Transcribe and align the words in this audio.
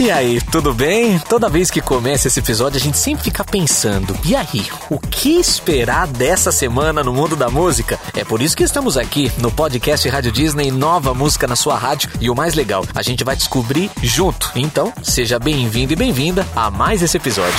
E 0.00 0.10
aí, 0.10 0.40
tudo 0.40 0.72
bem? 0.72 1.18
Toda 1.18 1.50
vez 1.50 1.70
que 1.70 1.82
começa 1.82 2.26
esse 2.26 2.40
episódio, 2.40 2.78
a 2.78 2.80
gente 2.80 2.96
sempre 2.96 3.22
fica 3.22 3.44
pensando: 3.44 4.16
e 4.24 4.34
aí, 4.34 4.66
o 4.88 4.98
que 4.98 5.38
esperar 5.38 6.06
dessa 6.06 6.50
semana 6.50 7.04
no 7.04 7.12
mundo 7.12 7.36
da 7.36 7.50
música? 7.50 8.00
É 8.16 8.24
por 8.24 8.40
isso 8.40 8.56
que 8.56 8.62
estamos 8.62 8.96
aqui 8.96 9.30
no 9.36 9.52
podcast 9.52 10.08
Rádio 10.08 10.32
Disney 10.32 10.70
Nova 10.70 11.12
Música 11.12 11.46
na 11.46 11.54
sua 11.54 11.76
rádio. 11.76 12.08
E 12.18 12.30
o 12.30 12.34
mais 12.34 12.54
legal, 12.54 12.82
a 12.94 13.02
gente 13.02 13.22
vai 13.22 13.36
descobrir 13.36 13.90
junto. 14.02 14.50
Então, 14.56 14.90
seja 15.02 15.38
bem-vindo 15.38 15.92
e 15.92 15.96
bem-vinda 15.96 16.46
a 16.56 16.70
mais 16.70 17.02
esse 17.02 17.18
episódio. 17.18 17.52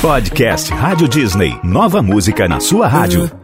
Podcast 0.00 0.72
Rádio 0.72 1.06
Disney 1.06 1.60
Nova 1.62 2.00
Música 2.00 2.48
na 2.48 2.60
sua 2.60 2.88
rádio. 2.88 3.43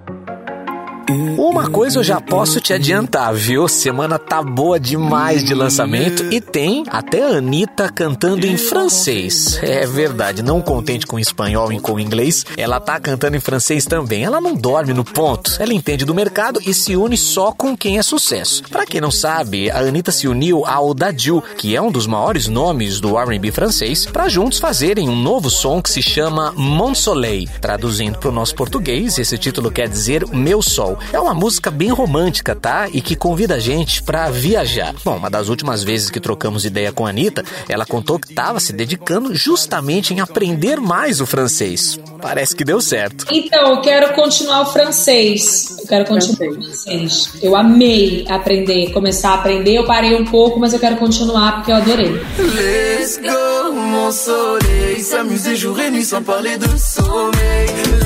Uma 1.10 1.68
coisa 1.68 1.98
eu 1.98 2.04
já 2.04 2.20
posso 2.20 2.60
te 2.60 2.72
adiantar, 2.72 3.34
viu? 3.34 3.66
Semana 3.66 4.18
tá 4.18 4.42
boa 4.42 4.78
demais 4.78 5.44
de 5.44 5.54
lançamento 5.54 6.24
e 6.30 6.40
tem 6.40 6.84
até 6.88 7.22
a 7.22 7.38
Anitta 7.38 7.90
cantando 7.90 8.46
em 8.46 8.56
francês. 8.56 9.58
É 9.62 9.86
verdade, 9.86 10.42
não 10.42 10.60
contente 10.60 11.06
com 11.06 11.18
espanhol 11.18 11.72
e 11.72 11.80
com 11.80 11.98
inglês, 11.98 12.46
ela 12.56 12.78
tá 12.78 13.00
cantando 13.00 13.36
em 13.36 13.40
francês 13.40 13.84
também. 13.84 14.24
Ela 14.24 14.40
não 14.40 14.54
dorme 14.54 14.92
no 14.92 15.04
ponto, 15.04 15.56
ela 15.58 15.74
entende 15.74 16.04
do 16.04 16.14
mercado 16.14 16.60
e 16.64 16.72
se 16.72 16.96
une 16.96 17.16
só 17.16 17.52
com 17.52 17.76
quem 17.76 17.98
é 17.98 18.02
sucesso. 18.02 18.62
Para 18.70 18.86
quem 18.86 19.00
não 19.00 19.10
sabe, 19.10 19.70
a 19.70 19.78
Anitta 19.78 20.12
se 20.12 20.28
uniu 20.28 20.64
ao 20.64 20.94
Dadju, 20.94 21.42
que 21.56 21.74
é 21.74 21.82
um 21.82 21.90
dos 21.90 22.06
maiores 22.06 22.46
nomes 22.46 23.00
do 23.00 23.18
R&B 23.18 23.50
francês, 23.50 24.06
para 24.06 24.28
juntos 24.28 24.58
fazerem 24.58 25.08
um 25.08 25.16
novo 25.16 25.50
som 25.50 25.82
que 25.82 25.90
se 25.90 26.02
chama 26.02 26.52
Mon 26.56 26.94
Soleil. 26.94 27.48
Traduzindo 27.60 28.18
para 28.18 28.28
o 28.28 28.32
nosso 28.32 28.54
português, 28.54 29.18
esse 29.18 29.36
título 29.36 29.70
quer 29.70 29.88
dizer 29.88 30.24
Meu 30.28 30.62
Sol. 30.62 30.98
É 31.12 31.18
uma 31.18 31.34
música 31.34 31.70
bem 31.70 31.90
romântica, 31.90 32.54
tá? 32.54 32.88
E 32.92 33.00
que 33.00 33.16
convida 33.16 33.54
a 33.56 33.58
gente 33.58 34.02
para 34.02 34.30
viajar. 34.30 34.94
Bom, 35.04 35.16
uma 35.16 35.30
das 35.30 35.48
últimas 35.48 35.82
vezes 35.82 36.10
que 36.10 36.20
trocamos 36.20 36.64
ideia 36.64 36.92
com 36.92 37.06
a 37.06 37.10
Anitta, 37.10 37.44
ela 37.68 37.84
contou 37.84 38.18
que 38.18 38.28
estava 38.28 38.60
se 38.60 38.72
dedicando 38.72 39.34
justamente 39.34 40.14
em 40.14 40.20
aprender 40.20 40.80
mais 40.80 41.20
o 41.20 41.26
francês. 41.26 41.98
Parece 42.20 42.54
que 42.54 42.64
deu 42.64 42.80
certo. 42.80 43.26
Então, 43.30 43.74
eu 43.74 43.80
quero 43.80 44.14
continuar 44.14 44.62
o 44.62 44.66
francês. 44.66 45.76
Eu 45.80 45.86
quero 45.86 46.04
continuar 46.04 46.50
o 46.50 46.62
francês. 46.62 47.30
Eu 47.42 47.56
amei 47.56 48.24
aprender, 48.28 48.92
começar 48.92 49.30
a 49.30 49.34
aprender. 49.34 49.76
Eu 49.76 49.84
parei 49.84 50.14
um 50.14 50.24
pouco, 50.24 50.58
mas 50.60 50.72
eu 50.72 50.78
quero 50.78 50.96
continuar 50.96 51.56
porque 51.56 51.72
eu 51.72 51.76
adorei. 51.76 52.12
Let's 52.38 53.18
go, 53.18 53.72
mon 53.72 54.12
soleil, 54.12 55.02
s'amuser 55.02 55.56
jour 55.56 55.78
et 55.80 55.90
nuit 55.90 56.04
sans 56.04 56.22
parler 56.22 56.58
de 56.58 56.78
sommeil. 56.78 57.99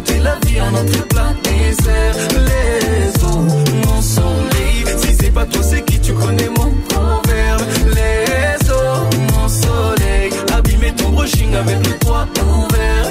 Goûter 0.00 0.18
la 0.20 0.36
vie 0.46 0.60
en 0.60 0.70
notre 0.70 1.06
plat 1.08 1.32
désert. 1.42 2.16
Les 2.48 3.24
eaux, 3.24 3.46
mon 3.86 4.02
soleil. 4.02 4.84
Si 5.02 5.14
c'est 5.18 5.30
pas 5.30 5.44
toi, 5.46 5.62
c'est 5.62 5.84
qui 5.84 6.00
tu 6.00 6.12
connais 6.12 6.48
mon 6.48 6.70
proverbe. 6.88 7.62
Les 7.96 8.70
eaux, 8.70 9.04
mon 9.32 9.48
soleil. 9.48 10.30
Abîmer 10.56 10.92
ton 10.94 11.10
brushing 11.10 11.54
avec 11.54 11.86
le 11.86 11.98
toit 11.98 12.26
ouvert. 12.42 13.10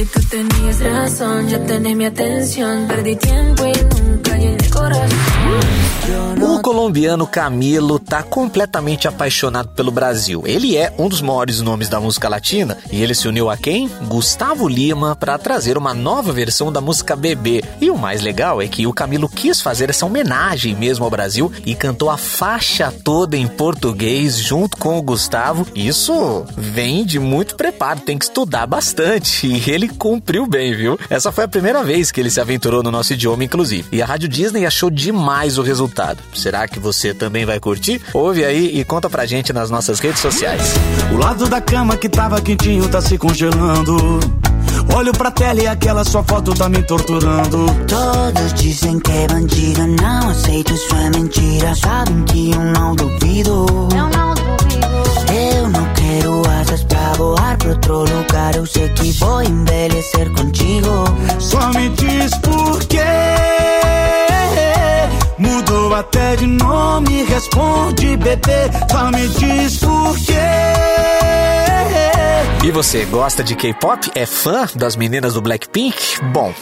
Y 0.00 0.04
tú 0.04 0.20
tenías 0.30 0.80
razón, 0.80 1.48
ya 1.48 1.58
tenés 1.66 1.96
mi 1.96 2.04
atención. 2.04 2.86
Perdí 2.86 3.16
tiempo 3.16 3.64
y 3.66 3.72
nunca 3.94 4.36
llené 4.36 4.68
corazón. 4.70 5.27
O 6.40 6.60
colombiano 6.60 7.26
Camilo 7.26 7.98
tá 7.98 8.22
completamente 8.22 9.06
apaixonado 9.06 9.68
pelo 9.70 9.90
Brasil. 9.90 10.42
Ele 10.46 10.76
é 10.76 10.92
um 10.98 11.08
dos 11.08 11.20
maiores 11.20 11.60
nomes 11.60 11.88
da 11.88 12.00
música 12.00 12.28
latina 12.28 12.78
e 12.90 13.02
ele 13.02 13.14
se 13.14 13.28
uniu 13.28 13.50
a 13.50 13.56
quem? 13.56 13.88
Gustavo 14.06 14.68
Lima 14.68 15.16
para 15.16 15.38
trazer 15.38 15.76
uma 15.76 15.92
nova 15.94 16.32
versão 16.32 16.72
da 16.72 16.80
música 16.80 17.16
Bebê. 17.16 17.62
E 17.80 17.90
o 17.90 17.98
mais 17.98 18.22
legal 18.22 18.62
é 18.62 18.68
que 18.68 18.86
o 18.86 18.92
Camilo 18.92 19.28
quis 19.28 19.60
fazer 19.60 19.90
essa 19.90 20.06
homenagem 20.06 20.74
mesmo 20.74 21.04
ao 21.04 21.10
Brasil 21.10 21.50
e 21.64 21.74
cantou 21.74 22.10
a 22.10 22.16
faixa 22.16 22.92
toda 22.92 23.36
em 23.36 23.46
português 23.46 24.36
junto 24.38 24.76
com 24.76 24.98
o 24.98 25.02
Gustavo. 25.02 25.66
Isso 25.74 26.44
vem 26.56 27.04
de 27.04 27.18
muito 27.18 27.56
preparo, 27.56 28.00
tem 28.00 28.18
que 28.18 28.24
estudar 28.24 28.66
bastante 28.66 29.46
e 29.48 29.70
ele 29.70 29.88
cumpriu 29.88 30.46
bem, 30.46 30.74
viu? 30.74 30.98
Essa 31.10 31.32
foi 31.32 31.44
a 31.44 31.48
primeira 31.48 31.82
vez 31.82 32.10
que 32.10 32.20
ele 32.20 32.30
se 32.30 32.40
aventurou 32.40 32.82
no 32.82 32.90
nosso 32.90 33.12
idioma, 33.12 33.44
inclusive. 33.44 33.88
E 33.92 34.02
a 34.02 34.06
Rádio 34.06 34.28
Disney 34.28 34.66
achou 34.66 34.90
demais 34.90 35.37
o 35.46 35.62
resultado. 35.62 36.18
Será 36.34 36.66
que 36.66 36.80
você 36.80 37.14
também 37.14 37.46
vai 37.46 37.60
curtir? 37.60 38.00
Ouve 38.12 38.44
aí 38.44 38.80
e 38.80 38.84
conta 38.84 39.08
pra 39.08 39.24
gente 39.24 39.52
nas 39.52 39.70
nossas 39.70 40.00
redes 40.00 40.20
sociais. 40.20 40.74
O 41.12 41.16
lado 41.16 41.46
da 41.48 41.60
cama 41.60 41.96
que 41.96 42.08
tava 42.08 42.40
quentinho 42.40 42.88
tá 42.88 43.00
se 43.00 43.16
congelando. 43.16 44.18
Olho 44.94 45.12
pra 45.12 45.30
tela 45.30 45.60
e 45.60 45.66
aquela 45.66 46.04
sua 46.04 46.24
foto 46.24 46.54
tá 46.54 46.68
me 46.68 46.82
torturando. 46.82 47.66
Todos 47.86 48.54
dizem 48.54 48.98
que 48.98 49.12
é 49.12 49.26
bandido, 49.28 49.86
não 49.86 50.30
aceito, 50.30 50.72
isso 50.74 50.94
é 50.94 51.10
mentira. 51.10 51.74
Sabem 51.74 52.24
que 52.24 52.50
eu 52.50 52.60
não 52.60 52.96
duvido. 52.96 53.66
Eu 53.94 54.08
não 54.08 54.34
duvido. 54.34 54.88
Eu 55.32 55.68
não 55.68 55.92
quero 55.94 56.42
asas 56.60 56.82
pra 56.84 57.12
voar 57.12 57.56
pra 57.58 57.68
outro 57.68 57.98
lugar. 58.00 58.56
Eu 58.56 58.66
sei 58.66 58.88
que 58.88 59.12
vou 59.12 59.42
envelhecer 59.42 60.30
contigo. 60.32 61.04
Só 61.38 61.70
me 61.72 61.88
diz 61.90 62.36
por 62.38 62.84
quê. 62.86 64.17
Mudou 65.38 65.94
até 65.94 66.36
de 66.36 66.46
nome, 66.46 67.22
responde 67.24 68.16
bebê, 68.16 68.70
só 68.90 69.10
me 69.10 69.28
diz 69.28 69.78
por 69.78 70.16
quê. 70.26 70.34
E 72.64 72.70
você 72.72 73.04
gosta 73.04 73.44
de 73.44 73.54
K-pop? 73.54 74.10
É 74.14 74.26
fã 74.26 74.66
das 74.74 74.96
meninas 74.96 75.34
do 75.34 75.40
Blackpink? 75.40 75.96
Bom, 76.32 76.52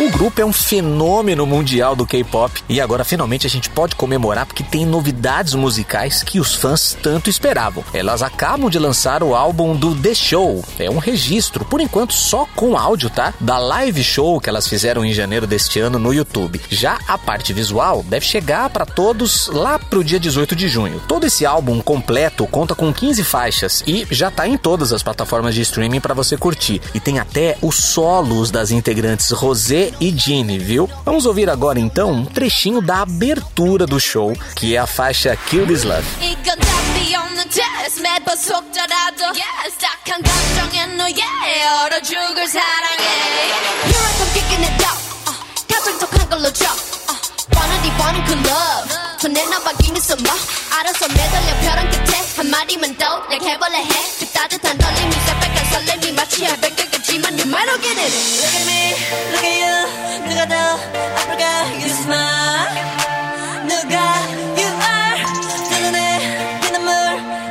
o 0.00 0.08
grupo 0.10 0.40
é 0.40 0.44
um 0.44 0.52
fenômeno 0.52 1.44
mundial 1.44 1.96
do 1.96 2.06
K-pop 2.06 2.62
e 2.68 2.80
agora 2.80 3.02
finalmente 3.02 3.48
a 3.48 3.50
gente 3.50 3.68
pode 3.68 3.96
comemorar 3.96 4.46
porque 4.46 4.62
tem 4.62 4.86
novidades 4.86 5.54
musicais 5.54 6.22
que 6.22 6.38
os 6.38 6.54
fãs 6.54 6.96
tanto 7.02 7.28
esperavam. 7.28 7.82
Elas 7.92 8.22
acabam 8.22 8.70
de 8.70 8.78
lançar 8.78 9.24
o 9.24 9.34
álbum 9.34 9.74
do 9.74 9.96
The 9.96 10.14
Show. 10.14 10.64
É 10.78 10.88
um 10.88 10.98
registro, 10.98 11.64
por 11.64 11.80
enquanto 11.80 12.14
só 12.14 12.46
com 12.54 12.78
áudio, 12.78 13.10
tá? 13.10 13.34
Da 13.40 13.58
live 13.58 14.04
show 14.04 14.40
que 14.40 14.48
elas 14.48 14.68
fizeram 14.68 15.04
em 15.04 15.12
janeiro 15.12 15.48
deste 15.48 15.80
ano 15.80 15.98
no 15.98 16.14
YouTube. 16.14 16.60
Já 16.70 17.00
a 17.08 17.18
parte 17.18 17.52
visual 17.52 18.04
deve 18.04 18.24
chegar 18.24 18.70
para 18.70 18.86
todos 18.86 19.48
lá 19.48 19.80
pro 19.80 20.04
dia 20.04 20.20
18 20.20 20.54
de 20.54 20.68
junho. 20.68 21.02
Todo 21.08 21.26
esse 21.26 21.44
álbum 21.44 21.80
completo 21.80 22.46
conta 22.46 22.72
com 22.72 22.92
15 22.92 23.24
faixas 23.24 23.82
e 23.84 24.06
já 24.12 24.30
tá 24.30 24.46
em 24.46 24.56
todas 24.56 24.92
as 24.92 25.02
plataformas 25.02 25.56
de 25.56 25.62
streaming 25.62 26.00
para 26.00 26.14
você 26.14 26.36
curtir. 26.36 26.80
E 26.94 27.00
tem 27.00 27.18
até 27.18 27.58
os 27.60 27.74
solos 27.74 28.52
das 28.52 28.70
integrantes 28.70 29.32
Rosé 29.32 29.87
e 29.87 30.11
Ginny, 30.11 30.57
viu? 30.57 30.89
Vamos 31.05 31.25
ouvir 31.25 31.49
agora 31.49 31.79
então 31.79 32.11
um 32.11 32.25
trechinho 32.25 32.81
da 32.81 33.01
abertura 33.01 33.85
do 33.85 33.99
show, 33.99 34.33
que 34.55 34.75
é 34.75 34.79
a 34.79 34.87
faixa 34.87 35.37
Kill 35.49 35.65
This 35.67 35.83
Love. 35.83 36.05
뻔하디 47.51 47.89
뻔한 47.97 48.25
그 48.25 48.31
love 48.33 48.89
손에 49.19 49.45
나와 49.45 49.73
give 49.77 49.91
me 49.91 49.99
some 49.99 50.21
more 50.23 50.39
알아서 50.71 51.07
매달려 51.07 51.59
벼랑 51.61 51.89
끝에 51.91 52.23
한마디만 52.37 52.97
더 52.97 53.05
약해볼래 53.31 53.83
해그 53.83 54.25
따뜻한 54.31 54.77
떨림이 54.77 55.11
새빨간 55.11 55.65
설렘이 55.71 56.11
마치 56.13 56.45
알백되겠지만 56.47 57.33
you 57.33 57.47
might 57.47 57.67
not 57.67 57.81
get 57.81 57.99
it 57.99 58.66
더 60.37 60.55
아플까 60.55 61.43
you 61.79 61.89
smile 61.89 62.69
누가 63.67 63.95
you 64.59 64.69
are 64.69 65.19
내 65.69 65.79
눈에 65.81 66.59
피눈물 66.61 66.91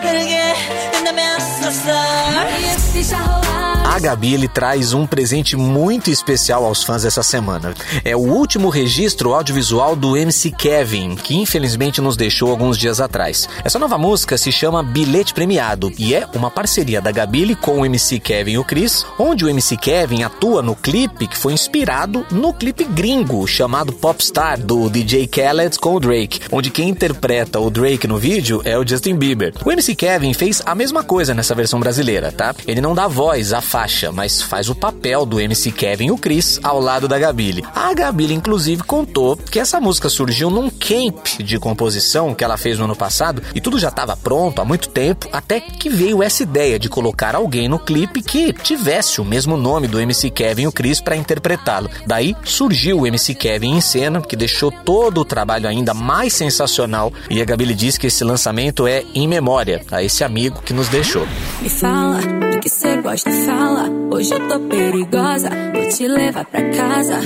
흐르게 0.03 0.55
된다면 0.93 1.41
so 1.41 1.69
sorry 1.69 3.46
a 3.88 4.00
Gabi 4.00 4.34
ele 4.34 4.50
traz 4.50 4.94
um 4.94 5.08
presente 5.08 5.56
muito 5.56 6.12
especial 6.12 6.66
aos 6.66 6.84
fãs 6.84 7.06
essa 7.06 7.24
semana. 7.24 7.74
É 8.04 8.16
o 8.18 8.20
último 8.20 8.68
registro 8.68 9.34
audiovisual 9.34 9.96
do 9.96 10.18
MC 10.18 10.52
Kevin, 10.52 11.16
que 11.16 11.36
infelizmente 11.36 12.02
nos 12.02 12.18
deixou 12.18 12.52
alguns 12.52 12.78
dias 12.78 13.00
atrás. 13.00 13.48
Essa 13.64 13.80
nova 13.80 13.98
música 13.98 14.38
se 14.38 14.52
chama 14.52 14.84
Bilhete 14.84 15.34
Premiado 15.34 15.90
e 15.98 16.14
é 16.14 16.28
uma 16.36 16.52
parceria 16.52 17.00
da 17.00 17.14
Gabi 17.14 17.56
com 17.56 17.80
o 17.80 17.86
MC 17.86 18.20
Kevin 18.20 18.52
e 18.52 18.58
o 18.58 18.66
Chris, 18.66 19.06
onde 19.18 19.46
o 19.46 19.50
MC 19.50 19.78
Kevin 19.78 20.24
atua 20.24 20.62
no 20.62 20.76
clipe 20.76 21.26
que 21.26 21.38
foi 21.38 21.54
inspirado 21.54 22.26
no 22.30 22.54
clipe 22.54 22.84
gringo 22.84 23.48
chamado 23.48 23.94
Popstar 23.94 24.60
do 24.60 24.90
DJ 24.90 25.28
Khaled 25.28 25.80
com 25.80 25.96
o 25.96 26.00
Drake, 26.00 26.42
onde 26.52 26.72
quem 26.72 26.90
interpreta 26.90 27.60
o 27.60 27.70
Drake 27.70 28.06
no 28.06 28.18
vídeo 28.18 28.62
é 28.66 28.78
o 28.78 28.86
Justin 28.86 29.16
Bieber. 29.16 29.54
O 29.64 29.72
MC 29.72 29.96
Kevin 29.96 30.34
fez 30.34 30.62
a 30.66 30.76
mesma 30.76 31.04
coisa 31.04 31.34
nessa 31.34 31.56
versão 31.56 31.80
brasileira, 31.80 32.34
tá? 32.34 32.54
Ele 32.68 32.82
não 32.82 32.94
dá 32.94 33.08
voz 33.08 33.54
à 33.54 33.62
faixa, 33.78 34.12
mas 34.12 34.42
faz 34.42 34.70
o 34.70 34.76
papel 34.76 35.24
do 35.24 35.40
MC 35.40 35.72
Kevin 35.72 36.08
e 36.08 36.12
o 36.12 36.18
Chris 36.18 36.60
ao 36.64 36.80
lado 36.80 37.08
da 37.08 37.20
Gabile. 37.20 37.64
A 37.76 37.94
Gabile, 37.94 38.34
inclusive, 38.34 38.82
contou 38.82 39.38
que 39.38 39.60
essa 39.60 39.80
música 39.80 40.10
surgiu 40.10 40.50
num 40.50 40.68
camp 40.68 41.28
de 41.38 41.60
composição 41.60 42.34
que 42.34 42.44
ela 42.44 42.58
fez 42.58 42.80
no 42.80 42.86
ano 42.86 42.96
passado 42.96 43.40
e 43.54 43.62
tudo 43.62 43.78
já 43.78 43.90
estava 43.90 44.18
pronto 44.18 44.60
há 44.60 44.66
muito 44.66 44.90
tempo, 44.90 45.30
até 45.32 45.60
que 45.60 45.92
veio 45.92 46.24
essa 46.24 46.42
ideia 46.42 46.80
de 46.80 46.90
colocar 46.90 47.36
alguém 47.36 47.68
no 47.68 47.78
clipe 47.78 48.24
que 48.24 48.52
tivesse 48.52 49.22
o 49.22 49.26
mesmo 49.26 49.56
nome 49.56 49.88
do 49.88 50.00
MC 50.00 50.32
Kevin 50.32 50.64
e 50.64 50.68
o 50.68 50.72
Chris 50.72 51.00
para 51.00 51.16
interpretá-lo. 51.16 51.88
Daí 52.08 52.36
surgiu 52.44 53.02
o 53.02 53.06
MC 53.06 53.36
Kevin 53.36 53.76
em 53.76 53.82
cena, 53.82 54.22
que 54.22 54.36
deixou 54.36 54.72
todo 54.72 55.22
o 55.22 55.26
trabalho 55.26 55.70
ainda 55.70 55.94
mais 55.94 56.34
sensacional 56.34 57.14
e 57.30 57.40
a 57.40 57.46
Gabile 57.46 57.76
diz 57.76 57.96
que 57.96 58.08
esse 58.08 58.24
lançamento 58.24 58.88
é 58.88 59.04
em 59.14 59.28
memória 59.28 59.86
a 59.92 60.02
esse 60.02 60.24
amigo 60.24 60.64
que 60.64 60.74
nos 60.74 60.88
deixou. 60.90 61.28
Me 61.62 61.70
fala 61.70 62.47
que 62.68 62.74
você 62.74 62.98
gosta, 62.98 63.32
fala. 63.32 63.90
Hoje 64.12 64.34
eu 64.34 64.48
tô 64.48 64.60
perigosa, 64.60 65.50
vou 65.74 65.88
te 65.90 66.08
levar 66.08 66.46
pra 66.46 66.62
casa. 66.72 67.20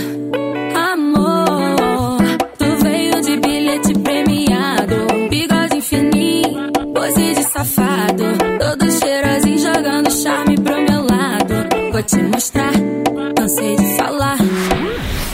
Amor, 0.93 2.19
tu 2.59 2.83
veio 2.83 3.21
de 3.21 3.37
bilhete 3.37 3.93
premiado, 3.99 5.29
bigode 5.29 5.81
fininho, 5.81 6.71
pose 6.93 7.33
de 7.33 7.43
safado, 7.43 8.23
todo 8.59 8.91
cheirosinho 8.91 9.59
jogando 9.59 10.11
charme 10.11 10.55
pro 10.59 10.75
meu 10.75 11.01
lado. 11.01 11.91
Vou 11.91 12.03
te 12.03 12.17
mostrar, 12.17 12.73
cansei 13.35 13.75
de 13.75 13.97
falar. 13.97 14.37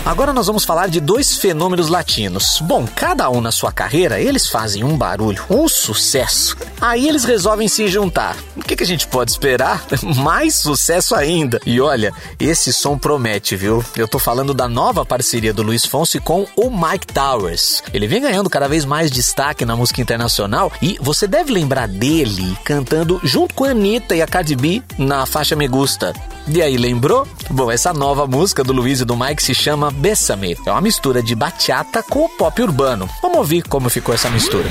Agora 0.08 0.32
nós 0.32 0.48
vamos 0.48 0.64
falar 0.64 0.88
de 0.88 1.02
dois 1.02 1.36
fenômenos 1.36 1.90
latinos. 1.90 2.62
Bom, 2.62 2.88
cada 2.96 3.30
um 3.30 3.42
na 3.42 3.52
sua 3.52 3.74
carreira, 3.74 4.22
eles 4.22 4.48
fazem 4.48 4.82
um 4.82 4.98
barulho, 4.98 5.44
um 5.50 5.68
sucesso. 5.68 6.56
Aí 6.80 7.10
eles 7.10 7.26
resolvem 7.26 7.68
se 7.68 7.90
juntar. 7.90 8.38
Que, 8.68 8.76
que 8.76 8.84
a 8.84 8.88
gente 8.88 9.08
pode 9.08 9.32
esperar? 9.32 9.86
Mais 10.18 10.56
sucesso 10.56 11.16
ainda. 11.16 11.58
E 11.66 11.80
olha, 11.80 12.14
esse 12.38 12.74
som 12.74 12.98
promete, 12.98 13.56
viu? 13.56 13.84
Eu 13.96 14.10
tô 14.10 14.20
falando 14.20 14.54
da 14.54 14.68
nova 14.68 15.06
parceria 15.06 15.54
do 15.54 15.64
Luiz 15.64 15.86
Fonsi 15.86 16.20
com 16.20 16.46
o 16.56 16.70
Mike 16.70 17.08
Towers. 17.08 17.82
Ele 17.94 18.08
vem 18.08 18.22
ganhando 18.22 18.50
cada 18.50 18.68
vez 18.68 18.84
mais 18.84 19.10
destaque 19.10 19.64
na 19.64 19.76
música 19.76 20.02
internacional 20.02 20.70
e 20.82 20.98
você 21.02 21.26
deve 21.26 21.54
lembrar 21.54 21.88
dele 21.88 22.58
cantando 22.66 23.22
junto 23.24 23.54
com 23.54 23.64
a 23.64 23.70
Anitta 23.70 24.16
e 24.16 24.22
a 24.22 24.28
Cardi 24.28 24.56
B 24.56 24.84
na 24.98 25.26
faixa 25.26 25.56
Me 25.56 25.68
Gusta. 25.68 26.14
E 26.48 26.62
aí, 26.62 26.76
lembrou? 26.76 27.26
Bom, 27.50 27.72
essa 27.72 27.94
nova 27.94 28.28
música 28.28 28.64
do 28.66 28.74
Luiz 28.74 29.00
e 29.00 29.06
do 29.06 29.16
Mike 29.16 29.44
se 29.44 29.54
chama 29.54 29.92
Bessame. 29.92 30.58
É 30.66 30.72
uma 30.72 30.82
mistura 30.82 31.24
de 31.24 31.36
bachata 31.36 32.04
com 32.04 32.26
o 32.26 32.30
pop 32.30 32.62
urbano. 32.62 33.10
Vamos 33.22 33.38
ouvir 33.38 33.64
como 33.64 33.90
ficou 33.90 34.14
essa 34.14 34.30
mistura. 34.30 34.68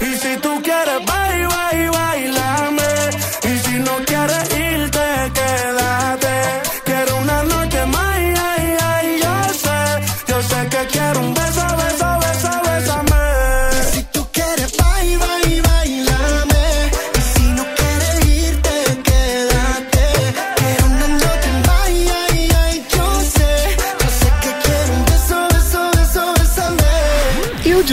Y 0.00 0.16
si 0.16 0.36
tú 0.38 0.60
quieres 0.62 1.04
bailar, 1.06 1.48
bailar, 1.48 1.72
bailame. 1.72 2.03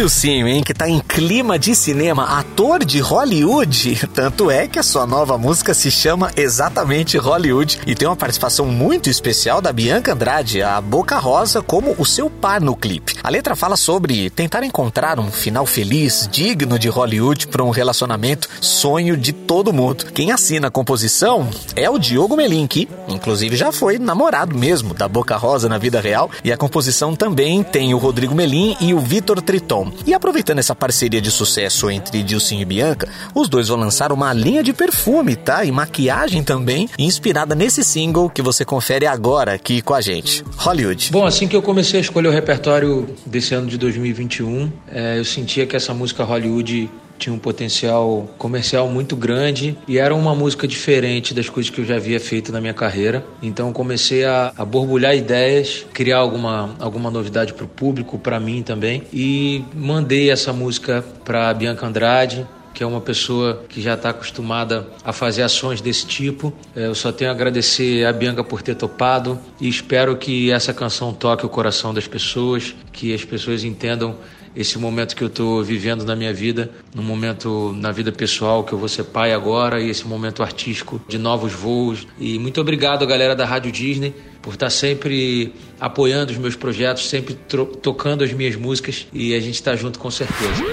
O 0.01 0.03
Dilcinho, 0.03 0.47
hein, 0.47 0.63
que 0.63 0.73
tá 0.73 0.89
em 0.89 0.99
clima 0.99 1.59
de 1.59 1.75
cinema, 1.75 2.39
ator 2.39 2.83
de 2.83 2.99
Hollywood. 2.99 4.07
Tanto 4.15 4.49
é 4.49 4.67
que 4.67 4.79
a 4.79 4.83
sua 4.83 5.05
nova 5.05 5.37
música 5.37 5.75
se 5.75 5.91
chama 5.91 6.31
exatamente 6.35 7.19
Hollywood 7.19 7.81
e 7.85 7.93
tem 7.93 8.07
uma 8.07 8.15
participação 8.15 8.65
muito 8.65 9.11
especial 9.11 9.61
da 9.61 9.71
Bianca 9.71 10.13
Andrade, 10.13 10.63
a 10.63 10.81
Boca 10.81 11.19
Rosa, 11.19 11.61
como 11.61 11.93
o 11.99 12.03
seu 12.03 12.31
par 12.31 12.59
no 12.59 12.75
clipe. 12.75 13.13
A 13.23 13.29
letra 13.29 13.55
fala 13.55 13.75
sobre 13.75 14.31
tentar 14.31 14.63
encontrar 14.63 15.19
um 15.19 15.31
final 15.31 15.67
feliz, 15.67 16.27
digno 16.31 16.79
de 16.79 16.89
Hollywood 16.89 17.45
para 17.45 17.63
um 17.63 17.69
relacionamento 17.69 18.49
sonho 18.59 19.15
de 19.15 19.31
todo 19.31 19.71
mundo. 19.71 20.05
Quem 20.15 20.31
assina 20.31 20.69
a 20.69 20.71
composição 20.71 21.47
é 21.75 21.87
o 21.87 21.99
Diogo 21.99 22.35
Melim, 22.35 22.65
que 22.65 22.89
inclusive 23.07 23.55
já 23.55 23.71
foi 23.71 23.99
namorado 23.99 24.57
mesmo 24.57 24.95
da 24.95 25.07
Boca 25.07 25.37
Rosa 25.37 25.69
na 25.69 25.77
vida 25.77 26.01
real, 26.01 26.31
e 26.43 26.51
a 26.51 26.57
composição 26.57 27.15
também 27.15 27.61
tem 27.61 27.93
o 27.93 27.99
Rodrigo 27.99 28.33
Melim 28.33 28.75
e 28.81 28.95
o 28.95 28.99
Vitor 28.99 29.39
Triton. 29.43 29.90
E 30.05 30.13
aproveitando 30.13 30.59
essa 30.59 30.75
parceria 30.75 31.21
de 31.21 31.31
sucesso 31.31 31.89
entre 31.89 32.23
Dilcinho 32.23 32.61
e 32.61 32.65
Bianca, 32.65 33.07
os 33.33 33.47
dois 33.47 33.67
vão 33.67 33.77
lançar 33.77 34.11
uma 34.11 34.33
linha 34.33 34.63
de 34.63 34.73
perfume, 34.73 35.35
tá? 35.35 35.63
E 35.63 35.71
maquiagem 35.71 36.43
também, 36.43 36.89
inspirada 36.97 37.55
nesse 37.55 37.83
single 37.83 38.29
que 38.29 38.41
você 38.41 38.65
confere 38.65 39.05
agora 39.05 39.53
aqui 39.53 39.81
com 39.81 39.93
a 39.93 40.01
gente. 40.01 40.43
Hollywood. 40.57 41.11
Bom, 41.11 41.25
assim 41.25 41.47
que 41.47 41.55
eu 41.55 41.61
comecei 41.61 41.99
a 41.99 42.01
escolher 42.01 42.27
o 42.27 42.31
repertório 42.31 43.07
desse 43.25 43.53
ano 43.53 43.67
de 43.67 43.77
2021, 43.77 44.71
eh, 44.87 45.19
eu 45.19 45.25
sentia 45.25 45.65
que 45.65 45.75
essa 45.75 45.93
música 45.93 46.23
Hollywood 46.23 46.89
tinha 47.21 47.33
um 47.33 47.39
potencial 47.39 48.27
comercial 48.37 48.89
muito 48.89 49.15
grande 49.15 49.77
e 49.87 49.99
era 49.99 50.13
uma 50.13 50.33
música 50.33 50.67
diferente 50.67 51.35
das 51.35 51.47
coisas 51.47 51.69
que 51.69 51.79
eu 51.79 51.85
já 51.85 51.95
havia 51.95 52.19
feito 52.19 52.51
na 52.51 52.59
minha 52.59 52.73
carreira. 52.73 53.23
Então 53.43 53.71
comecei 53.71 54.25
a, 54.25 54.51
a 54.57 54.65
borbulhar 54.65 55.15
ideias, 55.15 55.85
criar 55.93 56.17
alguma, 56.17 56.75
alguma 56.79 57.11
novidade 57.11 57.53
para 57.53 57.63
o 57.63 57.67
público, 57.67 58.17
para 58.17 58.39
mim 58.39 58.63
também, 58.63 59.03
e 59.13 59.63
mandei 59.73 60.31
essa 60.31 60.51
música 60.51 61.05
para 61.23 61.53
Bianca 61.53 61.85
Andrade, 61.85 62.47
que 62.73 62.83
é 62.83 62.87
uma 62.87 63.01
pessoa 63.01 63.65
que 63.69 63.81
já 63.81 63.93
está 63.93 64.09
acostumada 64.09 64.87
a 65.03 65.13
fazer 65.13 65.43
ações 65.43 65.81
desse 65.81 66.07
tipo. 66.07 66.51
É, 66.75 66.87
Eu 66.87 66.95
só 66.95 67.11
tenho 67.11 67.29
a 67.29 67.33
agradecer 67.33 68.05
a 68.05 68.13
Bianca 68.13 68.43
por 68.43 68.61
ter 68.61 68.75
topado 68.75 69.37
e 69.59 69.67
espero 69.67 70.15
que 70.15 70.51
essa 70.51 70.73
canção 70.73 71.13
toque 71.13 71.45
o 71.45 71.49
coração 71.49 71.93
das 71.93 72.07
pessoas, 72.07 72.73
que 72.91 73.13
as 73.13 73.23
pessoas 73.23 73.63
entendam 73.63 74.15
esse 74.55 74.77
momento 74.77 75.15
que 75.15 75.23
eu 75.23 75.27
estou 75.27 75.63
vivendo 75.63 76.03
na 76.03 76.15
minha 76.15 76.33
vida, 76.33 76.69
no 76.93 77.01
momento 77.01 77.73
na 77.77 77.91
vida 77.91 78.11
pessoal 78.11 78.63
que 78.63 78.73
eu 78.73 78.77
vou 78.77 78.87
ser 78.87 79.03
pai 79.05 79.33
agora 79.33 79.81
e 79.81 79.89
esse 79.89 80.05
momento 80.07 80.43
artístico 80.43 81.01
de 81.07 81.17
novos 81.17 81.53
voos. 81.53 82.07
E 82.19 82.37
muito 82.37 82.59
obrigado, 82.59 83.05
galera 83.07 83.35
da 83.35 83.45
Rádio 83.45 83.71
Disney, 83.71 84.13
por 84.41 84.53
estar 84.53 84.69
sempre 84.69 85.53
apoiando 85.79 86.31
os 86.31 86.37
meus 86.37 86.55
projetos, 86.55 87.07
sempre 87.07 87.33
tocando 87.81 88.23
as 88.23 88.33
minhas 88.33 88.55
músicas 88.55 89.07
e 89.13 89.33
a 89.33 89.39
gente 89.39 89.55
está 89.55 89.75
junto 89.75 89.99
com 89.99 90.11
certeza. 90.11 90.63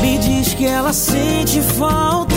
Me 0.00 0.18
diz 0.18 0.54
que 0.54 0.66
ela 0.66 0.92
sente 0.92 1.60
falta. 1.60 2.33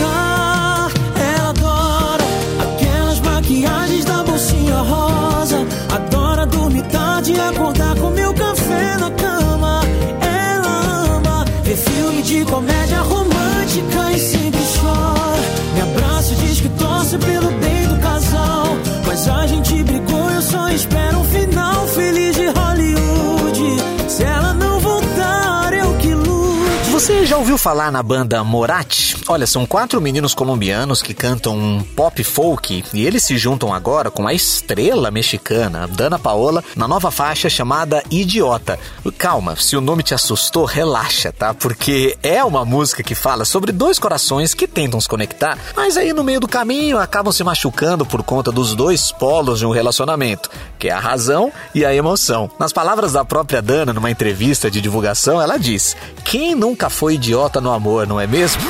Você 26.98 27.24
já 27.24 27.36
ouviu 27.36 27.56
falar 27.56 27.92
na 27.92 28.02
banda 28.02 28.42
Morat? 28.42 29.07
Olha, 29.30 29.46
são 29.46 29.66
quatro 29.66 30.00
meninos 30.00 30.32
colombianos 30.32 31.02
que 31.02 31.12
cantam 31.12 31.54
um 31.54 31.82
pop 31.82 32.24
folk 32.24 32.82
e 32.94 33.04
eles 33.04 33.22
se 33.22 33.36
juntam 33.36 33.74
agora 33.74 34.10
com 34.10 34.26
a 34.26 34.32
estrela 34.32 35.10
mexicana, 35.10 35.86
Dana 35.86 36.18
Paola, 36.18 36.64
na 36.74 36.88
nova 36.88 37.10
faixa 37.10 37.50
chamada 37.50 38.02
Idiota. 38.10 38.78
Calma, 39.18 39.54
se 39.54 39.76
o 39.76 39.82
nome 39.82 40.02
te 40.02 40.14
assustou, 40.14 40.64
relaxa, 40.64 41.30
tá? 41.30 41.52
Porque 41.52 42.16
é 42.22 42.42
uma 42.42 42.64
música 42.64 43.02
que 43.02 43.14
fala 43.14 43.44
sobre 43.44 43.70
dois 43.70 43.98
corações 43.98 44.54
que 44.54 44.66
tentam 44.66 44.98
se 44.98 45.06
conectar, 45.06 45.58
mas 45.76 45.98
aí 45.98 46.14
no 46.14 46.24
meio 46.24 46.40
do 46.40 46.48
caminho 46.48 46.98
acabam 46.98 47.30
se 47.30 47.44
machucando 47.44 48.06
por 48.06 48.22
conta 48.22 48.50
dos 48.50 48.74
dois 48.74 49.12
polos 49.12 49.58
de 49.58 49.66
um 49.66 49.70
relacionamento, 49.70 50.48
que 50.78 50.88
é 50.88 50.92
a 50.92 50.98
razão 50.98 51.52
e 51.74 51.84
a 51.84 51.94
emoção. 51.94 52.50
Nas 52.58 52.72
palavras 52.72 53.12
da 53.12 53.26
própria 53.26 53.60
Dana, 53.60 53.92
numa 53.92 54.10
entrevista 54.10 54.70
de 54.70 54.80
divulgação, 54.80 55.38
ela 55.38 55.58
diz: 55.58 55.94
Quem 56.24 56.54
nunca 56.54 56.88
foi 56.88 57.16
idiota 57.16 57.60
no 57.60 57.70
amor, 57.70 58.06
não 58.06 58.18
é 58.18 58.26
mesmo? 58.26 58.62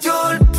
Yo 0.00 0.32
nunca 0.38 0.51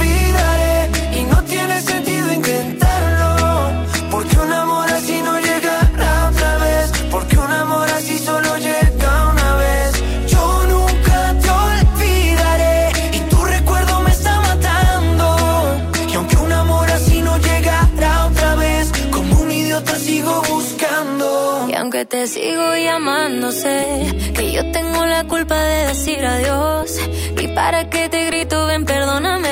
aunque 22.03 22.17
te 22.17 22.27
sigo 22.27 22.75
llamando, 22.75 23.51
sé 23.51 24.05
que 24.33 24.51
yo 24.51 24.71
tengo 24.71 25.05
la 25.05 25.23
culpa 25.25 25.55
de 25.55 25.87
decir 25.87 26.25
adiós. 26.25 26.97
Y 27.41 27.47
para 27.49 27.89
que 27.89 28.09
te 28.09 28.25
grito, 28.25 28.65
ven, 28.67 28.85
perdóname. 28.85 29.42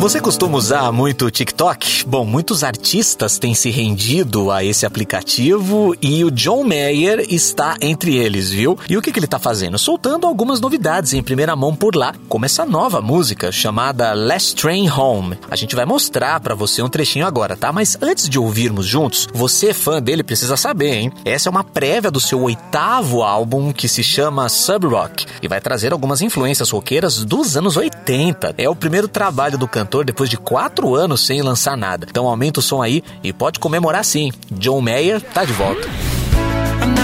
Você 0.00 0.18
costuma 0.18 0.56
usar 0.56 0.90
muito 0.90 1.26
o 1.26 1.30
TikTok? 1.30 2.06
Bom, 2.06 2.24
muitos 2.24 2.64
artistas 2.64 3.38
têm 3.38 3.54
se 3.54 3.68
rendido 3.68 4.50
a 4.50 4.64
esse 4.64 4.86
aplicativo 4.86 5.94
e 6.00 6.24
o 6.24 6.30
John 6.30 6.64
Mayer 6.64 7.26
está 7.28 7.76
entre 7.82 8.16
eles, 8.16 8.50
viu? 8.50 8.78
E 8.88 8.96
o 8.96 9.02
que, 9.02 9.12
que 9.12 9.18
ele 9.18 9.26
está 9.26 9.38
fazendo? 9.38 9.78
Soltando 9.78 10.26
algumas 10.26 10.58
novidades 10.58 11.12
em 11.12 11.22
primeira 11.22 11.54
mão 11.54 11.76
por 11.76 11.94
lá, 11.94 12.14
como 12.30 12.46
essa 12.46 12.64
nova 12.64 13.02
música 13.02 13.52
chamada 13.52 14.14
Last 14.14 14.56
Train 14.56 14.88
Home. 14.88 15.38
A 15.50 15.54
gente 15.54 15.76
vai 15.76 15.84
mostrar 15.84 16.40
para 16.40 16.54
você 16.54 16.80
um 16.80 16.88
trechinho 16.88 17.26
agora, 17.26 17.54
tá? 17.54 17.70
Mas 17.70 17.98
antes 18.00 18.26
de 18.26 18.38
ouvirmos 18.38 18.86
juntos, 18.86 19.28
você 19.34 19.74
fã 19.74 20.00
dele 20.00 20.22
precisa 20.22 20.56
saber, 20.56 20.94
hein? 20.94 21.12
Essa 21.26 21.50
é 21.50 21.52
uma 21.52 21.62
prévia 21.62 22.10
do 22.10 22.20
seu 22.20 22.40
oitavo 22.40 23.22
álbum 23.22 23.70
que 23.70 23.86
se 23.86 24.02
chama 24.02 24.48
Sub 24.48 24.86
Rock 24.86 25.26
e 25.42 25.46
vai 25.46 25.60
trazer 25.60 25.92
algumas 25.92 26.22
influências 26.22 26.70
roqueiras 26.70 27.22
dos 27.22 27.54
anos 27.54 27.76
80. 27.76 28.54
É 28.56 28.66
o 28.66 28.74
primeiro 28.74 29.06
trabalho 29.06 29.58
do 29.58 29.68
cantor 29.68 29.89
cantor 29.90 30.04
depois 30.04 30.30
de 30.30 30.36
quatro 30.36 30.94
anos 30.94 31.26
sem 31.26 31.42
lançar 31.42 31.76
nada. 31.76 32.06
Então 32.08 32.28
aumenta 32.28 32.60
o 32.60 32.62
som 32.62 32.80
aí 32.80 33.02
e 33.24 33.32
pode 33.32 33.58
comemorar 33.58 34.04
sim. 34.04 34.30
John 34.52 34.80
Mayer 34.80 35.20
tá 35.20 35.44
de 35.44 35.52
volta. 35.52 35.88
I'm 36.80 36.94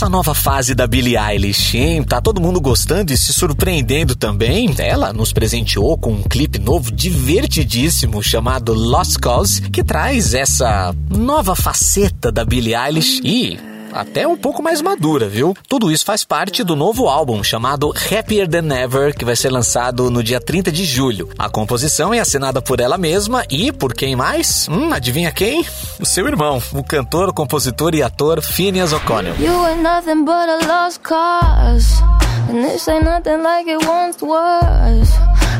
essa 0.00 0.08
nova 0.08 0.32
fase 0.32 0.74
da 0.74 0.86
Billie 0.86 1.18
Eilish, 1.18 1.76
hein? 1.76 2.02
Tá 2.02 2.22
todo 2.22 2.40
mundo 2.40 2.58
gostando 2.58 3.12
e 3.12 3.18
se 3.18 3.34
surpreendendo 3.34 4.16
também. 4.16 4.74
Ela 4.78 5.12
nos 5.12 5.30
presenteou 5.30 5.98
com 5.98 6.12
um 6.12 6.22
clipe 6.22 6.58
novo 6.58 6.90
divertidíssimo 6.90 8.22
chamado 8.22 8.72
Lost 8.72 9.18
Cause, 9.18 9.60
que 9.60 9.84
traz 9.84 10.32
essa 10.32 10.94
nova 11.10 11.54
faceta 11.54 12.32
da 12.32 12.46
Billie 12.46 12.74
Eilish 12.74 13.20
e 13.22 13.58
até 13.92 14.26
um 14.26 14.36
pouco 14.36 14.62
mais 14.62 14.80
madura, 14.80 15.28
viu? 15.28 15.56
Tudo 15.68 15.90
isso 15.90 16.04
faz 16.04 16.24
parte 16.24 16.62
do 16.62 16.76
novo 16.76 17.08
álbum 17.08 17.42
chamado 17.42 17.90
Happier 17.90 18.48
Than 18.48 18.74
Ever, 18.74 19.16
que 19.16 19.24
vai 19.24 19.36
ser 19.36 19.50
lançado 19.50 20.10
no 20.10 20.22
dia 20.22 20.40
30 20.40 20.70
de 20.70 20.84
julho. 20.84 21.28
A 21.38 21.48
composição 21.48 22.12
é 22.12 22.18
assinada 22.18 22.62
por 22.62 22.80
ela 22.80 22.96
mesma 22.98 23.44
e 23.50 23.72
por 23.72 23.94
quem 23.94 24.14
mais? 24.14 24.68
Hum, 24.68 24.92
adivinha 24.92 25.32
quem? 25.32 25.64
O 25.98 26.06
seu 26.06 26.26
irmão, 26.26 26.62
o 26.72 26.82
cantor, 26.82 27.32
compositor 27.32 27.94
e 27.94 28.02
ator 28.02 28.40
Phineas 28.40 28.92
O'Connell. 28.92 29.34
You 29.38 29.60
nothing 29.82 30.24
but 30.24 30.48
a 30.48 30.66
lost 30.66 31.00
cause 31.02 32.02
And 32.48 32.64
this 32.64 32.88
ain't 32.88 33.04
nothing 33.04 33.42
like 33.42 33.68
it 33.68 33.84
once 33.86 34.22
was 34.22 35.08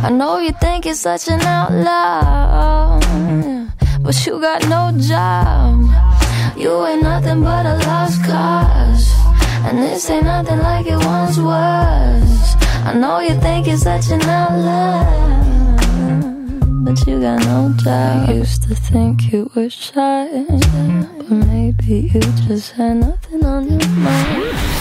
I 0.03 0.11
know 0.11 0.39
you 0.39 0.53
think 0.53 0.93
such 0.95 1.29
an 1.29 1.41
outlaw 1.43 2.99
But 4.03 4.27
you 4.27 4.41
got 4.41 4.67
no 4.69 4.93
job 4.99 5.90
You 6.61 6.87
ain't 6.87 7.03
nothing 7.03 7.43
but 7.43 7.65
a 7.65 7.75
lost 7.89 8.23
cause. 8.23 9.15
And 9.65 9.79
this 9.79 10.11
ain't 10.11 10.25
nothing 10.25 10.59
like 10.59 10.85
it 10.85 10.99
once 11.07 11.39
was. 11.39 12.55
I 12.85 12.93
know 12.93 13.21
you 13.21 13.35
think 13.41 13.67
it's 13.67 13.85
such 13.85 14.11
an. 14.11 14.21
But 16.85 17.07
you 17.07 17.19
got 17.19 17.41
no 17.47 17.75
doubt. 17.83 18.29
I 18.29 18.33
used 18.33 18.65
to 18.65 18.75
think 18.75 19.33
you 19.33 19.51
were 19.57 19.71
shy. 19.71 20.29
But 21.17 21.31
maybe 21.31 22.11
you 22.13 22.21
just 22.47 22.73
had 22.73 22.97
nothing 22.99 23.43
on 23.43 23.67
your 23.67 23.89
mind. 23.89 24.80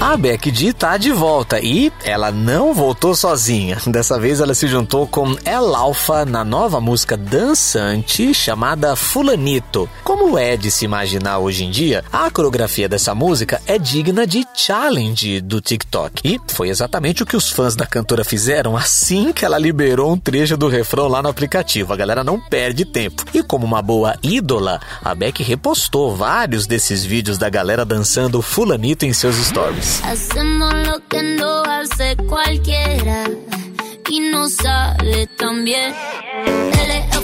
A 0.00 0.16
Beck 0.16 0.50
D 0.50 0.72
tá 0.72 0.96
de 0.96 1.12
volta 1.12 1.60
e 1.60 1.92
ela 2.02 2.32
não 2.32 2.72
voltou 2.72 3.14
sozinha. 3.14 3.76
Dessa 3.86 4.18
vez 4.18 4.40
ela 4.40 4.54
se 4.54 4.66
juntou 4.66 5.06
com 5.06 5.36
El 5.44 5.76
Alfa 5.76 6.24
na 6.24 6.42
nova 6.42 6.80
música 6.80 7.18
dançante 7.18 8.32
chamada 8.32 8.96
Fulanito. 8.96 9.90
Como 10.02 10.38
é 10.38 10.56
de 10.56 10.70
se 10.70 10.86
imaginar 10.86 11.38
hoje 11.38 11.66
em 11.66 11.70
dia, 11.70 12.02
a 12.10 12.30
coreografia 12.30 12.88
dessa 12.88 13.14
música 13.14 13.60
é 13.66 13.78
digna 13.78 14.26
de 14.26 14.42
challenge 14.60 15.40
do 15.40 15.60
TikTok. 15.60 16.20
E 16.22 16.38
foi 16.52 16.68
exatamente 16.68 17.22
o 17.22 17.26
que 17.26 17.36
os 17.36 17.48
fãs 17.48 17.74
da 17.74 17.86
cantora 17.86 18.24
fizeram 18.24 18.76
assim 18.76 19.32
que 19.32 19.44
ela 19.44 19.58
liberou 19.58 20.12
um 20.12 20.18
trecho 20.18 20.56
do 20.56 20.68
refrão 20.68 21.08
lá 21.08 21.22
no 21.22 21.28
aplicativo. 21.28 21.92
A 21.92 21.96
galera 21.96 22.22
não 22.22 22.38
perde 22.38 22.84
tempo. 22.84 23.24
E 23.32 23.42
como 23.42 23.64
uma 23.64 23.80
boa 23.80 24.16
ídola, 24.22 24.80
a 25.02 25.14
Beck 25.14 25.42
repostou 25.42 26.14
vários 26.14 26.66
desses 26.66 27.04
vídeos 27.04 27.38
da 27.38 27.48
galera 27.48 27.84
dançando 27.84 28.42
Fulanito 28.42 29.06
em 29.06 29.12
seus 29.12 29.36
stories. 29.36 30.02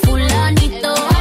Fulanito 0.04 1.15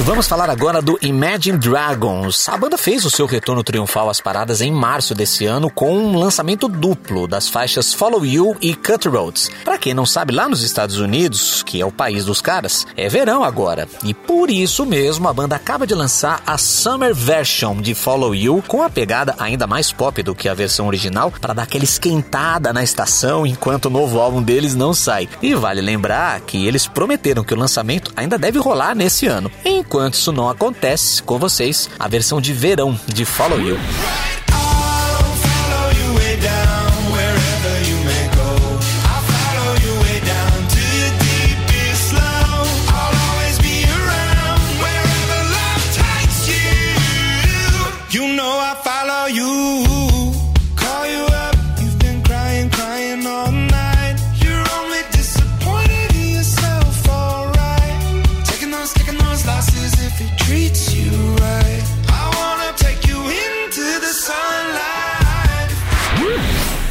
Vamos 0.00 0.26
falar 0.26 0.50
agora 0.50 0.82
do 0.82 0.98
Imagine 1.00 1.56
Dragons. 1.56 2.48
A 2.48 2.56
banda 2.56 2.76
fez 2.76 3.04
o 3.04 3.10
seu 3.10 3.26
retorno 3.26 3.62
triunfal 3.62 4.10
às 4.10 4.20
paradas 4.20 4.60
em 4.60 4.72
março 4.72 5.14
desse 5.14 5.46
ano 5.46 5.70
com 5.70 5.96
um 5.96 6.18
lançamento 6.18 6.66
duplo 6.66 7.28
das 7.28 7.48
faixas 7.48 7.94
Follow 7.94 8.26
You 8.26 8.56
e 8.60 8.74
Cut 8.74 9.08
Roads. 9.08 9.50
Para 9.64 9.78
quem 9.78 9.94
não 9.94 10.04
sabe, 10.04 10.34
lá 10.34 10.48
nos 10.48 10.62
Estados 10.62 10.98
Unidos, 10.98 11.62
que 11.62 11.80
é 11.80 11.86
o 11.86 11.92
país 11.92 12.24
dos 12.24 12.40
caras, 12.40 12.86
é 12.96 13.08
verão 13.08 13.44
agora. 13.44 13.88
E 14.02 14.12
por 14.12 14.50
isso 14.50 14.84
mesmo 14.84 15.28
a 15.28 15.32
banda 15.32 15.54
acaba 15.54 15.86
de 15.86 15.94
lançar 15.94 16.42
a 16.44 16.58
Summer 16.58 17.14
Version 17.14 17.80
de 17.80 17.94
Follow 17.94 18.34
You 18.34 18.64
com 18.66 18.82
a 18.82 18.90
pegada 18.90 19.36
ainda 19.38 19.64
mais 19.64 19.92
pop 19.92 20.20
do 20.24 20.34
que 20.34 20.48
a 20.48 20.54
versão 20.54 20.88
original 20.88 21.30
para 21.30 21.54
dar 21.54 21.62
aquela 21.62 21.84
esquentada 21.84 22.72
na 22.72 22.82
estação 22.82 23.46
enquanto 23.46 23.86
o 23.86 23.90
novo 23.90 24.18
álbum 24.18 24.42
deles 24.42 24.74
não 24.74 24.92
sai. 24.92 25.28
E 25.40 25.54
vale 25.54 25.80
lembrar 25.80 26.40
que 26.40 26.66
eles 26.66 26.88
prometeram 26.88 27.43
que 27.44 27.54
o 27.54 27.56
lançamento 27.56 28.12
ainda 28.16 28.38
deve 28.38 28.58
rolar 28.58 28.94
nesse 28.94 29.26
ano. 29.26 29.50
Enquanto 29.64 30.14
isso 30.14 30.32
não 30.32 30.48
acontece 30.48 31.22
com 31.22 31.38
vocês, 31.38 31.88
a 31.98 32.08
versão 32.08 32.40
de 32.40 32.52
verão 32.52 32.98
de 33.06 33.24
Follow 33.24 33.60
You. 33.60 33.78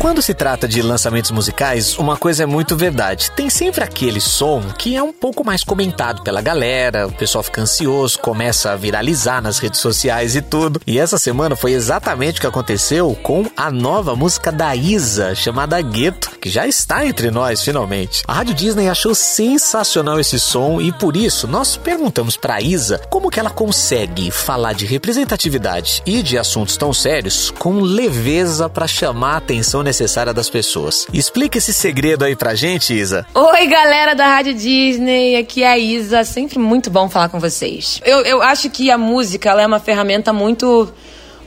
Quando 0.04 0.22
se 0.22 0.34
trata 0.34 0.68
de 0.68 0.82
lançamentos 0.82 1.32
musicais, 1.32 1.98
uma 1.98 2.18
coisa 2.18 2.44
é 2.44 2.46
muito 2.46 2.76
verdade. 2.76 3.32
Tem 3.32 3.50
sempre 3.50 3.86
aquele 3.86 4.20
som 4.20 4.62
que 4.78 4.98
é 4.98 5.02
um 5.02 5.14
pouco 5.14 5.46
mais 5.46 5.64
comentado 5.64 6.24
pela 6.24 6.42
galera, 6.42 7.08
o 7.08 7.14
pessoal 7.14 7.42
fica 7.42 7.62
ansioso, 7.62 8.20
começa 8.20 8.74
a 8.74 8.76
viralizar 8.76 9.42
nas 9.42 9.60
redes 9.60 9.80
sociais 9.80 10.36
e 10.36 10.42
tudo. 10.42 10.82
E 10.86 11.00
essa 11.00 11.18
semana 11.18 11.56
foi 11.56 11.72
exatamente 11.72 12.38
o 12.38 12.42
que 12.42 12.48
aconteceu 12.48 13.18
com 13.24 13.46
a 13.56 13.72
nova 13.72 14.14
música 14.14 14.52
da 14.52 14.76
Isa, 14.76 15.34
chamada 15.36 15.80
Gueto, 15.82 16.32
que 16.32 16.50
já 16.50 16.68
está 16.68 17.06
entre 17.06 17.32
nós 17.32 17.64
finalmente. 17.64 18.24
A 18.28 18.34
Rádio 18.34 18.56
Disney 18.56 18.90
achou 18.90 19.16
sensacional 19.16 20.20
esse 20.20 20.38
som 20.38 20.82
e 20.82 20.92
por 20.92 21.16
isso 21.16 21.48
nós 21.48 21.78
perguntamos 21.78 22.36
para 22.36 22.62
Isa 22.62 23.00
como 23.10 23.32
que 23.32 23.40
ela 23.40 23.50
consegue 23.50 24.30
falar 24.32 24.74
de 24.74 24.86
representatividade 24.86 26.04
e 26.06 26.22
de 26.22 26.38
assuntos 26.38 26.76
tão 26.76 26.92
sérios 26.92 27.52
com 27.58 27.80
leveza 27.80 28.68
para 28.68 28.86
chamar 28.86 29.36
a 29.36 29.38
atenção 29.38 29.82
necessária 29.82 29.93
necessária 29.94 30.34
das 30.34 30.50
pessoas. 30.50 31.08
Explica 31.14 31.60
esse 31.60 31.72
segredo 31.72 32.26
aí 32.26 32.36
pra 32.36 32.56
gente, 32.56 32.94
Isa. 32.96 33.28
Oi, 33.32 33.68
galera 33.68 34.16
da 34.16 34.28
Rádio 34.28 34.56
Disney, 34.56 35.36
aqui 35.36 35.62
é 35.62 35.68
a 35.68 35.78
Isa, 35.78 36.24
sempre 36.24 36.58
muito 36.58 36.90
bom 36.90 37.08
falar 37.08 37.30
com 37.30 37.40
vocês. 37.40 38.02
Eu, 38.04 38.22
eu 38.22 38.42
acho 38.42 38.72
que 38.72 38.90
a 38.90 38.98
música 38.98 39.52
é 39.52 39.68
uma 39.68 39.80
ferramenta 39.80 40.34
muito 40.34 40.92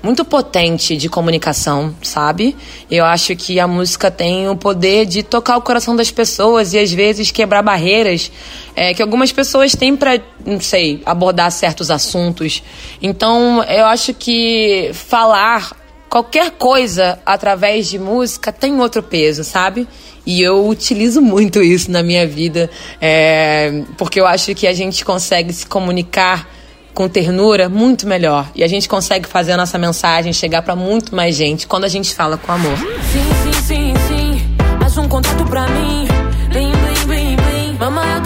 muito 0.02 0.24
potente 0.24 0.96
de 0.96 1.08
comunicação, 1.08 1.92
sabe? 2.00 2.56
Eu 2.88 3.04
acho 3.04 3.34
que 3.34 3.58
a 3.58 3.66
música 3.66 4.08
tem 4.08 4.48
o 4.48 4.54
poder 4.54 5.04
de 5.04 5.24
tocar 5.24 5.56
o 5.56 5.62
coração 5.62 5.96
das 5.96 6.12
pessoas 6.12 6.72
e 6.74 6.78
às 6.78 6.92
vezes 6.92 7.32
quebrar 7.32 7.60
barreiras 7.60 8.30
é, 8.76 8.94
que 8.94 9.02
algumas 9.02 9.32
pessoas 9.32 9.72
têm 9.74 9.96
para, 9.96 10.20
não 10.44 10.60
sei, 10.60 11.02
abordar 11.04 11.50
certos 11.50 11.90
assuntos. 11.90 12.62
Então, 13.02 13.64
eu 13.64 13.86
acho 13.86 14.14
que 14.14 14.92
falar 14.92 15.72
qualquer 16.16 16.52
coisa 16.52 17.18
através 17.26 17.88
de 17.88 17.98
música 17.98 18.50
tem 18.50 18.80
outro 18.80 19.02
peso, 19.02 19.44
sabe? 19.44 19.86
E 20.24 20.40
eu 20.40 20.66
utilizo 20.66 21.20
muito 21.20 21.62
isso 21.62 21.90
na 21.90 22.02
minha 22.02 22.26
vida, 22.26 22.70
é, 22.98 23.82
porque 23.98 24.18
eu 24.18 24.26
acho 24.26 24.54
que 24.54 24.66
a 24.66 24.72
gente 24.72 25.04
consegue 25.04 25.52
se 25.52 25.66
comunicar 25.66 26.48
com 26.94 27.06
ternura 27.06 27.68
muito 27.68 28.06
melhor. 28.06 28.50
E 28.54 28.64
a 28.64 28.66
gente 28.66 28.88
consegue 28.88 29.28
fazer 29.28 29.52
a 29.52 29.56
nossa 29.58 29.76
mensagem 29.76 30.32
chegar 30.32 30.62
para 30.62 30.74
muito 30.74 31.14
mais 31.14 31.36
gente 31.36 31.66
quando 31.66 31.84
a 31.84 31.88
gente 31.88 32.14
fala 32.14 32.38
com 32.38 32.50
amor. 32.50 32.78
Sim, 32.78 33.52
sim, 33.66 33.66
sim, 33.66 33.94
sim. 34.08 34.56
Um 34.98 35.08
contato 35.08 35.44
pra 35.44 35.68
mim. 35.68 36.08
Blim, 36.48 36.72
blim, 36.72 37.06
blim, 37.06 37.36
blim. 37.36 37.78
Mamãe, 37.78 38.25